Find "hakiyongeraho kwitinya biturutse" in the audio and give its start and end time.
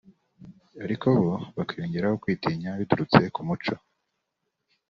1.55-3.19